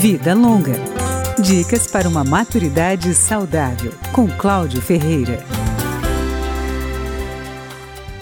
[0.00, 0.76] Vida Longa.
[1.38, 5.44] Dicas para uma maturidade saudável, com Cláudio Ferreira.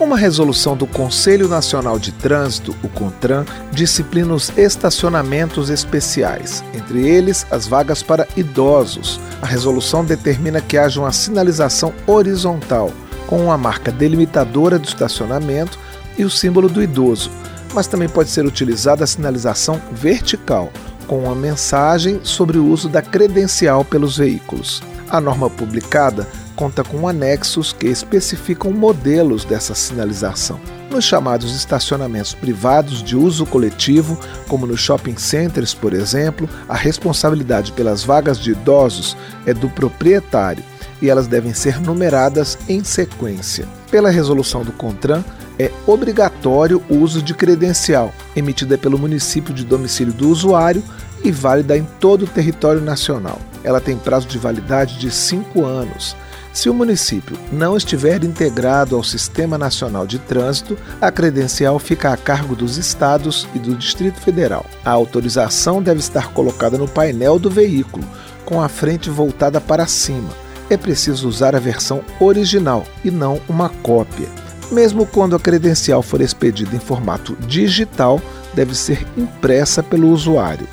[0.00, 7.46] Uma resolução do Conselho Nacional de Trânsito, o CONTRAN, disciplina os estacionamentos especiais, entre eles
[7.52, 9.20] as vagas para idosos.
[9.40, 12.90] A resolução determina que haja uma sinalização horizontal,
[13.28, 15.78] com uma marca delimitadora do estacionamento
[16.18, 17.30] e o símbolo do idoso,
[17.72, 20.72] mas também pode ser utilizada a sinalização vertical,
[21.10, 24.80] com uma mensagem sobre o uso da credencial pelos veículos.
[25.10, 26.24] A norma publicada
[26.54, 30.60] conta com anexos que especificam modelos dessa sinalização.
[30.88, 37.72] Nos chamados estacionamentos privados de uso coletivo, como nos shopping centers, por exemplo, a responsabilidade
[37.72, 39.16] pelas vagas de idosos
[39.46, 40.69] é do proprietário
[41.00, 43.66] e elas devem ser numeradas em sequência.
[43.90, 45.24] Pela resolução do CONTRAN,
[45.58, 50.82] é obrigatório o uso de credencial, emitida pelo município de domicílio do usuário
[51.22, 53.38] e válida em todo o território nacional.
[53.62, 56.16] Ela tem prazo de validade de cinco anos.
[56.52, 62.16] Se o município não estiver integrado ao Sistema Nacional de Trânsito, a credencial fica a
[62.16, 64.66] cargo dos estados e do Distrito Federal.
[64.84, 68.04] A autorização deve estar colocada no painel do veículo,
[68.44, 70.30] com a frente voltada para cima.
[70.70, 74.28] É preciso usar a versão original e não uma cópia.
[74.70, 78.22] Mesmo quando a credencial for expedida em formato digital,
[78.54, 80.68] deve ser impressa pelo usuário.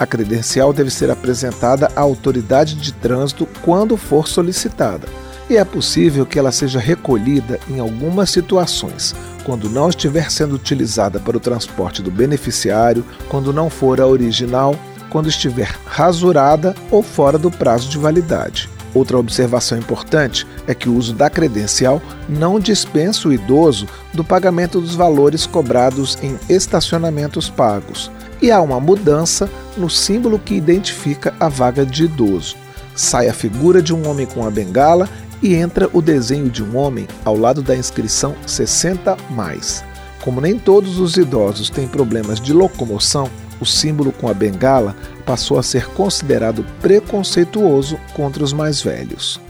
[0.00, 5.06] A credencial deve ser apresentada à autoridade de trânsito quando for solicitada,
[5.48, 11.20] e é possível que ela seja recolhida em algumas situações, quando não estiver sendo utilizada
[11.20, 14.74] para o transporte do beneficiário, quando não for a original,
[15.08, 18.68] quando estiver rasurada ou fora do prazo de validade.
[18.96, 24.80] Outra observação importante é que o uso da credencial não dispensa o idoso do pagamento
[24.80, 31.46] dos valores cobrados em estacionamentos pagos e há uma mudança no símbolo que identifica a
[31.46, 32.56] vaga de idoso.
[32.94, 35.10] Sai a figura de um homem com a bengala
[35.42, 39.84] e entra o desenho de um homem ao lado da inscrição 60 mais.
[40.22, 43.28] Como nem todos os idosos têm problemas de locomoção,
[43.60, 44.96] o símbolo com a bengala
[45.26, 49.40] passou a ser considerado preconceituoso contra os mais velhos.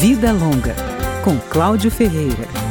[0.00, 0.74] Vida Longa,
[1.22, 2.65] com Cláudio Ferreira.